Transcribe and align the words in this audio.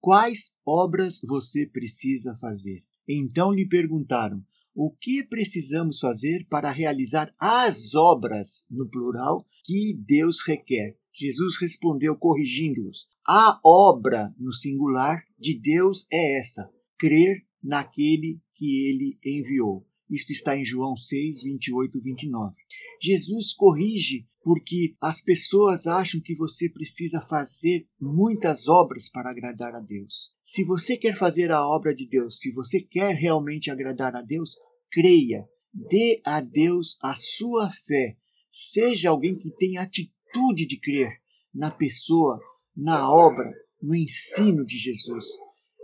Quais 0.00 0.54
obras 0.64 1.20
você 1.26 1.66
precisa 1.66 2.36
fazer? 2.40 2.78
Então 3.08 3.52
lhe 3.52 3.66
perguntaram: 3.66 4.44
O 4.74 4.90
que 4.90 5.24
precisamos 5.24 5.98
fazer 5.98 6.46
para 6.48 6.70
realizar 6.70 7.34
as 7.38 7.94
obras, 7.94 8.64
no 8.70 8.88
plural, 8.88 9.46
que 9.64 9.94
Deus 9.94 10.40
requer? 10.46 10.96
Jesus 11.12 11.60
respondeu, 11.60 12.16
corrigindo-os: 12.16 13.08
A 13.26 13.60
obra, 13.64 14.32
no 14.38 14.52
singular, 14.52 15.24
de 15.36 15.58
Deus 15.58 16.06
é 16.12 16.38
essa: 16.38 16.70
crer 16.96 17.44
naquele 17.62 18.40
que 18.54 18.88
ele 18.88 19.18
enviou. 19.24 19.84
Isto 20.08 20.32
está 20.32 20.56
em 20.56 20.64
João 20.64 20.96
6, 20.96 21.42
28, 21.42 22.00
29. 22.00 22.54
Jesus 23.00 23.52
corrige 23.52 24.26
porque 24.42 24.96
as 25.00 25.20
pessoas 25.20 25.86
acham 25.86 26.20
que 26.20 26.34
você 26.34 26.70
precisa 26.70 27.20
fazer 27.20 27.86
muitas 28.00 28.66
obras 28.66 29.08
para 29.10 29.30
agradar 29.30 29.74
a 29.74 29.80
Deus. 29.80 30.32
Se 30.42 30.64
você 30.64 30.96
quer 30.96 31.16
fazer 31.16 31.50
a 31.50 31.66
obra 31.66 31.94
de 31.94 32.08
Deus, 32.08 32.38
se 32.38 32.52
você 32.52 32.80
quer 32.80 33.14
realmente 33.14 33.70
agradar 33.70 34.16
a 34.16 34.22
Deus, 34.22 34.56
creia, 34.90 35.46
dê 35.72 36.20
a 36.24 36.40
Deus 36.40 36.96
a 37.02 37.14
sua 37.14 37.70
fé. 37.86 38.16
Seja 38.50 39.10
alguém 39.10 39.36
que 39.36 39.50
tenha 39.50 39.82
atitude 39.82 40.66
de 40.66 40.80
crer 40.80 41.20
na 41.54 41.70
pessoa, 41.70 42.40
na 42.76 43.10
obra, 43.12 43.52
no 43.82 43.94
ensino 43.94 44.64
de 44.64 44.78
Jesus. 44.78 45.26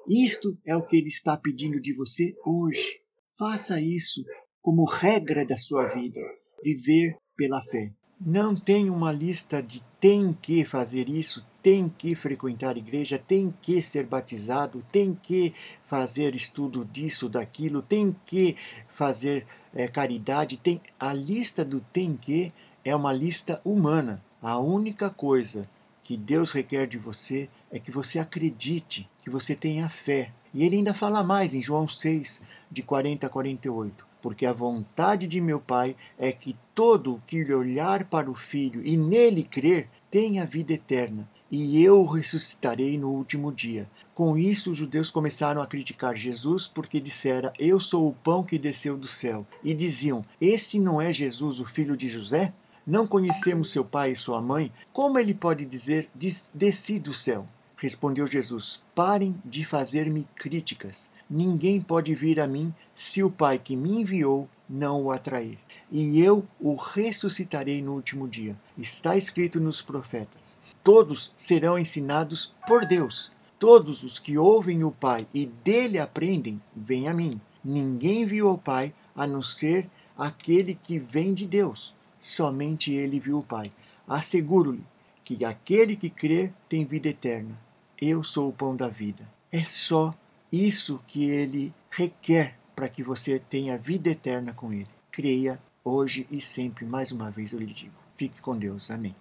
Isto 0.09 0.59
é 0.65 0.77
o 0.77 0.87
que 0.87 0.97
ele 0.97 1.09
está 1.09 1.37
pedindo 1.37 1.81
de 1.81 1.95
você 1.95 2.35
hoje. 2.45 3.01
Faça 3.39 3.81
isso 3.81 4.25
como 4.61 4.85
regra 4.85 5.45
da 5.45 5.59
sua 5.59 5.87
vida, 5.89 6.21
viver 6.65 7.19
pela 7.37 7.61
fé. 7.63 7.93
Não 8.19 8.57
tem 8.57 8.89
uma 8.89 9.13
lista 9.13 9.63
de 9.63 9.83
tem 10.01 10.33
que 10.33 10.65
fazer 10.65 11.09
isso, 11.09 11.47
tem 11.63 11.89
que 11.89 12.15
frequentar 12.15 12.77
igreja, 12.77 13.19
tem 13.19 13.53
que 13.61 13.83
ser 13.83 14.07
batizado, 14.07 14.85
tem 14.91 15.15
que 15.15 15.53
fazer 15.85 16.35
estudo 16.35 16.85
disso, 16.85 17.29
daquilo, 17.29 17.83
tem 17.83 18.17
que 18.25 18.57
fazer 18.89 19.47
é, 19.75 19.87
caridade. 19.87 20.57
Tem 20.57 20.81
a 20.99 21.13
lista 21.13 21.65
do 21.65 21.81
tem 21.81 22.17
que 22.17 22.53
é 22.85 22.95
uma 22.97 23.13
lista 23.13 23.61
humana. 23.65 24.23
A 24.41 24.59
única 24.59 25.11
coisa 25.11 25.69
que 26.03 26.17
Deus 26.17 26.53
requer 26.53 26.87
de 26.87 26.99
você 26.99 27.49
é 27.71 27.79
que 27.79 27.91
você 27.91 28.19
acredite, 28.19 29.09
que 29.23 29.31
você 29.31 29.55
tenha 29.55 29.89
fé. 29.89 30.33
E 30.53 30.63
ele 30.65 30.77
ainda 30.77 30.95
fala 30.95 31.25
mais 31.25 31.55
em 31.55 31.63
João 31.63 31.89
6, 31.89 32.43
de 32.71 32.83
40 32.83 33.27
a 33.27 33.31
48. 33.31 34.14
Porque 34.25 34.47
a 34.47 34.55
vontade 34.55 35.27
de 35.27 35.39
meu 35.39 35.61
Pai 35.61 35.95
é 36.19 36.33
que 36.33 36.57
todo 36.75 37.17
o 37.17 37.23
que 37.27 37.53
olhar 37.53 38.05
para 38.05 38.31
o 38.31 38.35
Filho 38.35 38.81
e 38.83 38.97
nele 38.97 39.43
crer 39.43 39.91
tenha 40.11 40.47
vida 40.47 40.73
eterna, 40.73 41.29
e 41.51 41.85
eu 41.85 42.01
o 42.01 42.07
ressuscitarei 42.07 42.97
no 42.97 43.11
último 43.11 43.53
dia. 43.53 43.87
Com 44.15 44.39
isso, 44.39 44.73
os 44.73 44.79
judeus 44.79 45.11
começaram 45.11 45.61
a 45.61 45.67
criticar 45.67 46.17
Jesus 46.17 46.67
porque 46.67 47.01
dissera: 47.01 47.53
Eu 47.59 47.79
sou 47.79 48.09
o 48.09 48.15
pão 48.15 48.43
que 48.43 48.57
desceu 48.57 48.97
do 48.97 49.07
céu. 49.07 49.47
E 49.63 49.75
diziam: 49.75 50.25
Este 50.41 50.81
não 50.81 51.03
é 51.03 51.13
Jesus, 51.13 51.61
o 51.61 51.67
filho 51.67 51.95
de 51.95 52.09
José? 52.09 52.55
Não 52.87 53.07
conhecemos 53.07 53.71
seu 53.71 53.85
pai 53.85 54.13
e 54.13 54.17
sua 54.17 54.41
mãe? 54.41 54.73
Como 54.91 55.19
ele 55.19 55.35
pode 55.35 55.67
dizer: 55.67 56.09
Desci 56.55 56.99
do 56.99 57.13
céu? 57.13 57.47
Respondeu 57.77 58.27
Jesus: 58.27 58.83
Parem 58.95 59.35
de 59.45 59.65
fazer-me 59.65 60.27
críticas. 60.35 61.11
Ninguém 61.29 61.81
pode 61.81 62.15
vir 62.15 62.41
a 62.41 62.47
mim 62.47 62.75
se 62.95 63.23
o 63.23 63.31
Pai 63.31 63.59
que 63.59 63.77
me 63.77 64.01
enviou 64.01 64.49
não 64.69 65.03
o 65.03 65.11
atrair. 65.11 65.59
E 65.91 66.21
eu 66.21 66.47
o 66.61 66.75
ressuscitarei 66.75 67.83
no 67.83 67.95
último 67.95 68.29
dia. 68.29 68.57
Está 68.77 69.17
escrito 69.17 69.61
nos 69.61 69.83
profetas: 69.83 70.59
Todos 70.83 71.33
serão 71.37 71.79
ensinados 71.79 72.55
por 72.67 72.87
Deus. 72.87 73.33
Todos 73.59 74.03
os 74.03 74.19
que 74.19 74.37
ouvem 74.37 74.85
o 74.85 74.91
Pai 74.91 75.27
e 75.33 75.47
dele 75.47 75.99
aprendem, 75.99 76.61
vêm 76.75 77.09
a 77.09 77.15
mim. 77.15 77.41
Ninguém 77.65 78.27
viu 78.27 78.51
o 78.51 78.59
Pai 78.59 78.93
a 79.17 79.27
não 79.27 79.41
ser 79.41 79.89
aquele 80.17 80.75
que 80.75 80.99
vem 80.99 81.33
de 81.33 81.47
Deus 81.47 81.95
somente 82.25 82.93
ele 82.93 83.21
viu 83.21 83.39
o 83.39 83.45
Pai. 83.45 83.71
Asseguro-lhe 84.09 84.85
que 85.23 85.45
aquele 85.45 85.95
que 85.95 86.09
crer 86.09 86.53
tem 86.69 86.85
vida 86.85 87.09
eterna. 87.09 87.59
Eu 88.07 88.23
sou 88.23 88.51
o 88.51 88.53
pão 88.53 88.77
da 88.77 88.87
vida. 88.87 89.27
É 89.51 89.65
só 89.65 90.15
isso 90.53 91.01
que 91.09 91.25
ele 91.25 91.73
requer 91.91 92.55
para 92.77 92.87
que 92.87 93.03
você 93.03 93.39
tenha 93.39 93.79
vida 93.79 94.11
eterna 94.11 94.53
com 94.53 94.71
ele. 94.75 94.91
Creia 95.11 95.59
hoje 95.83 96.27
e 96.31 96.39
sempre, 96.39 96.85
mais 96.85 97.13
uma 97.13 97.31
vez 97.31 97.55
eu 97.55 97.59
lhe 97.59 97.73
digo. 97.73 97.95
Fique 98.15 98.43
com 98.43 98.59
Deus. 98.59 98.91
Amém. 98.91 99.17